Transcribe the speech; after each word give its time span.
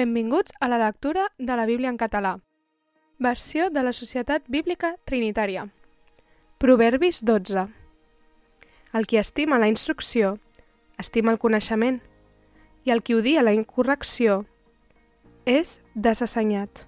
Benvinguts 0.00 0.54
a 0.60 0.68
la 0.68 0.78
lectura 0.78 1.26
de 1.36 1.56
la 1.56 1.66
Bíblia 1.66 1.90
en 1.90 1.98
català. 1.98 2.38
Versió 3.18 3.68
de 3.68 3.82
la 3.84 3.92
Societat 3.92 4.46
Bíblica 4.48 4.94
Trinitària. 5.04 5.66
Proverbis 6.56 7.18
12. 7.20 7.66
El 8.96 9.06
qui 9.10 9.18
estima 9.20 9.58
la 9.60 9.68
instrucció, 9.68 10.38
estima 10.96 11.34
el 11.34 11.38
coneixement, 11.42 11.98
i 12.88 12.94
el 12.96 13.04
qui 13.04 13.18
odia 13.18 13.44
la 13.44 13.52
incorrecció 13.52 14.38
és 15.44 15.74
desassenyat. 15.92 16.86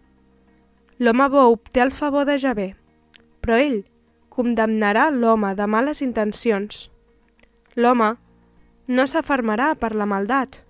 L'home 0.96 1.28
bo 1.36 1.44
obté 1.52 1.84
el 1.84 1.92
favor 1.92 2.24
de 2.24 2.38
Javé, 2.40 2.68
però 3.44 3.60
ell 3.60 3.82
condemnarà 4.32 5.10
l'home 5.12 5.52
de 5.60 5.68
males 5.68 6.00
intencions. 6.00 6.88
L'home 7.76 8.14
no 8.88 9.04
s'afermarà 9.06 9.74
per 9.76 9.92
la 9.92 10.08
maldat, 10.08 10.62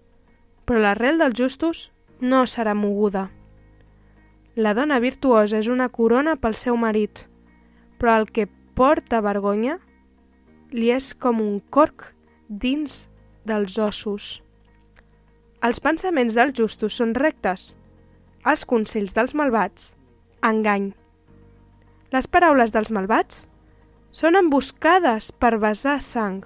però 0.67 0.83
l'arrel 0.83 1.23
dels 1.23 1.39
justos 1.39 1.92
no 2.23 2.45
serà 2.47 2.73
moguda. 2.79 3.27
La 4.55 4.75
dona 4.79 5.01
virtuosa 5.03 5.59
és 5.59 5.67
una 5.67 5.89
corona 5.91 6.37
pel 6.39 6.55
seu 6.55 6.77
marit, 6.79 7.25
però 7.99 8.15
el 8.21 8.29
que 8.31 8.47
porta 8.79 9.19
vergonya 9.25 9.81
li 10.71 10.93
és 10.95 11.13
com 11.19 11.43
un 11.43 11.59
corc 11.75 12.13
dins 12.49 13.09
dels 13.45 13.79
ossos. 13.83 14.39
Els 15.67 15.83
pensaments 15.83 16.39
dels 16.39 16.55
justos 16.59 16.95
són 17.01 17.17
rectes, 17.19 17.73
els 18.47 18.65
consells 18.71 19.19
dels 19.19 19.35
malvats, 19.35 19.93
engany. 20.47 20.93
Les 22.15 22.31
paraules 22.31 22.71
dels 22.71 22.95
malvats 22.95 23.49
són 24.15 24.39
emboscades 24.39 25.33
per 25.33 25.57
besar 25.59 25.99
sang, 26.05 26.43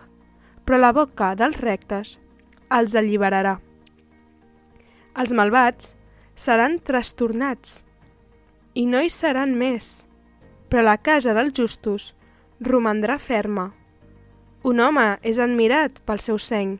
però 0.65 0.80
la 0.80 0.95
boca 0.96 1.34
dels 1.37 1.60
rectes 1.60 2.18
els 2.73 2.96
alliberarà. 2.96 3.59
Els 5.16 5.33
malvats 5.33 5.95
seran 6.37 6.77
trastornats 6.84 7.79
i 8.77 8.84
no 8.84 9.01
hi 9.01 9.09
seran 9.09 9.55
més, 9.57 10.04
però 10.68 10.82
la 10.85 10.99
casa 11.01 11.32
dels 11.32 11.54
justos 11.57 12.10
romandrà 12.60 13.16
ferma. 13.16 13.71
Un 14.68 14.82
home 14.85 15.07
és 15.24 15.40
admirat 15.40 16.02
pel 16.05 16.21
seu 16.21 16.37
seny, 16.37 16.77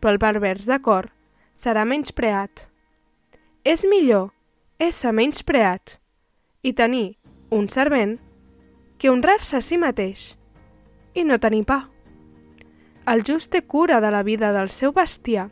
però 0.00 0.14
el 0.14 0.22
pervers 0.22 0.64
de 0.70 0.80
cor 0.80 1.10
serà 1.52 1.84
menyspreat. 1.84 2.64
És 3.68 3.84
millor 3.84 4.30
ésser 4.80 5.12
menyspreat 5.12 5.98
i 6.64 6.72
tenir 6.72 7.18
un 7.52 7.68
servent 7.68 8.16
que 8.96 9.12
honrar-se 9.12 9.58
a 9.58 9.64
si 9.64 9.76
mateix 9.76 10.30
i 11.12 11.28
no 11.28 11.36
tenir 11.42 11.66
pa. 11.68 11.82
El 13.04 13.24
just 13.26 13.52
té 13.52 13.60
cura 13.60 14.00
de 14.00 14.08
la 14.14 14.22
vida 14.24 14.54
del 14.56 14.72
seu 14.72 14.96
bestiar, 14.96 15.50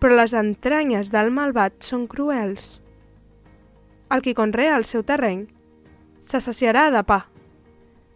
però 0.00 0.16
les 0.16 0.32
entranyes 0.34 1.12
del 1.12 1.28
malvat 1.34 1.76
són 1.84 2.06
cruels. 2.08 2.78
El 4.10 4.24
qui 4.24 4.34
conrea 4.34 4.78
el 4.78 4.86
seu 4.88 5.04
terreny 5.06 5.44
se 6.24 6.40
saciarà 6.40 6.88
de 6.90 7.02
pa, 7.06 7.20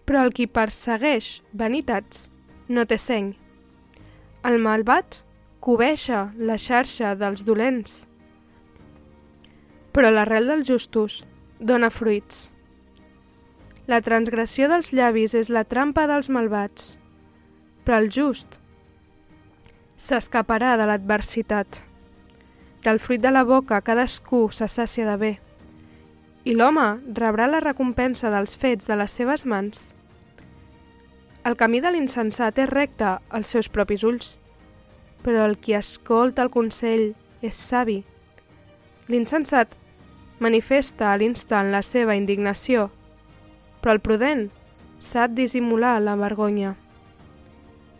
però 0.08 0.24
el 0.24 0.32
qui 0.36 0.48
persegueix 0.48 1.42
vanitats 1.52 2.28
no 2.68 2.86
té 2.88 2.98
seny. 2.98 3.34
El 4.44 4.58
malvat 4.64 5.20
cobeja 5.64 6.26
la 6.36 6.56
xarxa 6.60 7.14
dels 7.20 7.44
dolents, 7.44 8.02
però 9.94 10.10
l'arrel 10.10 10.50
dels 10.50 10.68
justos 10.68 11.22
dona 11.60 11.92
fruits. 11.92 12.50
La 13.88 14.00
transgressió 14.00 14.68
dels 14.68 14.92
llavis 14.96 15.36
és 15.36 15.52
la 15.52 15.64
trampa 15.68 16.08
dels 16.08 16.30
malvats, 16.32 16.94
però 17.84 18.00
el 18.00 18.10
just 18.12 18.58
s'escaparà 19.96 20.76
de 20.76 20.86
l'adversitat. 20.88 21.82
Del 22.84 22.98
fruit 23.00 23.22
de 23.22 23.30
la 23.30 23.44
boca 23.44 23.80
cadascú 23.80 24.48
s'assàcia 24.52 25.06
de 25.08 25.16
bé, 25.16 25.32
i 26.44 26.52
l'home 26.52 26.86
rebrà 27.16 27.46
la 27.48 27.60
recompensa 27.64 28.28
dels 28.32 28.56
fets 28.60 28.84
de 28.88 28.96
les 29.00 29.12
seves 29.16 29.46
mans. 29.48 29.94
El 31.44 31.56
camí 31.60 31.80
de 31.80 31.92
l'insensat 31.92 32.58
és 32.60 32.68
recte 32.68 33.14
als 33.28 33.54
seus 33.54 33.70
propis 33.72 34.04
ulls, 34.04 34.34
però 35.24 35.46
el 35.48 35.56
qui 35.56 35.76
escolta 35.76 36.44
el 36.44 36.52
consell 36.52 37.14
és 37.40 37.56
savi. 37.56 38.02
L'insensat 39.08 39.78
manifesta 40.40 41.12
a 41.12 41.16
l'instant 41.16 41.72
la 41.72 41.80
seva 41.80 42.16
indignació, 42.16 42.90
però 43.80 43.96
el 43.96 44.04
prudent 44.04 44.48
sap 45.00 45.32
dissimular 45.36 45.96
la 46.00 46.16
vergonya. 46.20 46.74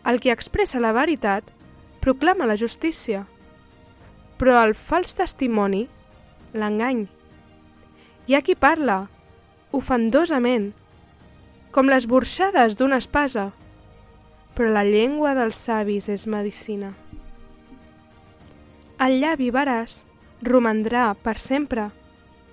El 0.05 0.21
qui 0.21 0.29
expressa 0.33 0.81
la 0.81 0.93
veritat 0.93 1.54
proclama 2.05 2.45
la 2.45 2.53
justícia, 2.53 3.23
però 4.37 4.59
el 4.61 4.75
fals 4.77 5.15
testimoni 5.17 5.87
l'engany. 6.53 7.07
Hi 8.29 8.37
ha 8.37 8.43
qui 8.45 8.53
parla, 8.53 9.07
ofendosament, 9.73 10.69
com 11.73 11.89
les 11.89 12.05
borxades 12.05 12.77
d'una 12.77 13.01
espasa, 13.01 13.47
però 14.53 14.69
la 14.77 14.85
llengua 14.85 15.33
dels 15.33 15.57
savis 15.57 16.05
és 16.13 16.29
medicina. 16.29 16.93
El 19.01 19.17
llavi 19.25 19.49
veràs 19.49 20.03
romandrà 20.45 21.09
per 21.17 21.39
sempre, 21.41 21.89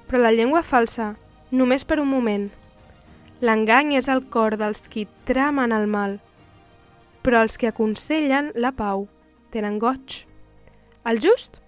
però 0.09 0.25
la 0.25 0.33
llengua 0.33 0.65
falsa 0.65 1.13
només 1.53 1.85
per 1.85 2.01
un 2.01 2.09
moment. 2.09 2.49
L'engany 3.45 3.99
és 4.01 4.09
el 4.09 4.25
cor 4.33 4.57
dels 4.57 4.89
qui 4.89 5.11
tramen 5.29 5.77
el 5.77 5.91
mal, 5.93 6.23
però 7.21 7.45
els 7.45 7.61
que 7.61 7.69
aconsellen 7.69 8.55
la 8.57 8.73
pau 8.73 9.11
tenen 9.53 9.79
goig. 9.83 10.23
El 11.05 11.21
just 11.21 11.59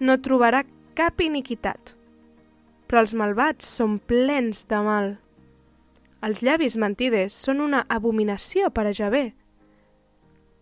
no 0.00 0.18
trobarà 0.22 0.62
cap 0.98 1.20
iniquitat, 1.24 1.94
però 2.86 3.02
els 3.02 3.14
malvats 3.18 3.68
són 3.78 3.98
plens 3.98 4.64
de 4.70 4.80
mal. 4.86 5.14
Els 6.22 6.42
llavis 6.46 6.76
mentides 6.78 7.34
són 7.34 7.62
una 7.64 7.82
abominació 7.90 8.70
per 8.70 8.86
a 8.86 8.92
Javé, 8.94 9.32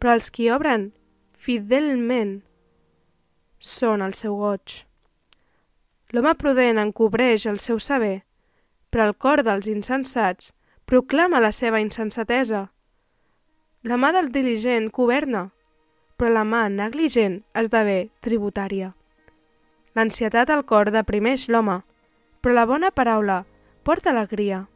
però 0.01 0.15
els 0.17 0.31
qui 0.33 0.49
obren 0.51 0.89
fidelment 1.37 2.39
són 3.61 4.01
el 4.01 4.17
seu 4.17 4.39
goig. 4.41 4.81
L'home 6.17 6.33
prudent 6.35 6.81
encobreix 6.81 7.45
el 7.47 7.61
seu 7.63 7.79
saber, 7.79 8.23
però 8.91 9.07
el 9.07 9.15
cor 9.15 9.45
dels 9.47 9.69
insensats 9.71 10.55
proclama 10.91 11.43
la 11.45 11.53
seva 11.53 11.79
insensatesa. 11.85 12.65
La 13.87 13.97
mà 14.01 14.11
del 14.17 14.33
diligent 14.35 14.89
governa, 14.97 15.51
però 16.21 16.35
la 16.35 16.43
mà 16.45 16.67
negligent 16.69 17.39
esdevé 17.57 18.11
tributària. 18.21 18.91
L'ansietat 19.97 20.51
al 20.53 20.67
cor 20.69 20.91
deprimeix 20.93 21.47
l'home, 21.49 21.79
però 22.45 22.59
la 22.59 22.67
bona 22.69 22.91
paraula 22.93 23.39
porta 23.89 24.13
alegria. 24.13 24.67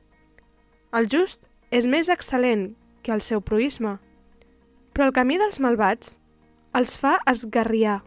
El 0.96 1.10
just 1.12 1.42
és 1.68 1.84
més 1.84 2.08
excel·lent 2.08 2.70
que 3.04 3.12
el 3.12 3.20
seu 3.20 3.42
proisme, 3.44 3.98
però 4.96 5.10
el 5.10 5.12
camí 5.12 5.36
dels 5.36 5.60
malvats 5.60 6.16
els 6.72 6.96
fa 6.96 7.18
esgarriar. 7.28 8.00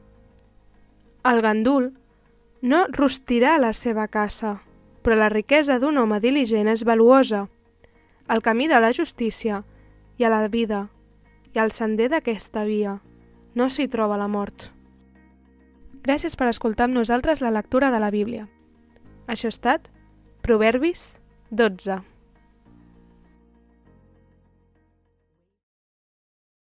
El 1.21 1.45
gandul 1.45 1.91
no 2.65 2.87
rostirà 2.89 3.59
la 3.61 3.69
seva 3.69 4.07
casa, 4.07 4.63
però 5.05 5.13
la 5.13 5.29
riquesa 5.29 5.77
d'un 5.77 6.01
home 6.01 6.17
diligent 6.25 6.73
és 6.73 6.81
valuosa. 6.89 7.45
El 8.33 8.41
camí 8.41 8.65
de 8.65 8.81
la 8.81 8.89
justícia 8.97 9.61
i 10.17 10.25
a 10.25 10.33
la 10.33 10.47
vida 10.49 10.87
i 11.53 11.61
al 11.61 11.69
sender 11.69 12.09
d'aquesta 12.09 12.65
via 12.65 12.97
no 13.55 13.69
s'hi 13.69 13.87
troba 13.87 14.17
la 14.17 14.27
mort. 14.27 14.71
Gràcies 16.03 16.35
per 16.39 16.47
escoltar 16.47 16.87
amb 16.87 16.95
nosaltres 16.95 17.41
la 17.41 17.51
lectura 17.51 17.91
de 17.91 17.99
la 17.99 18.11
Bíblia. 18.11 18.47
Això 19.27 19.49
ha 19.51 19.55
estat 19.55 19.89
Proverbis 20.41 21.17
12. 21.51 22.16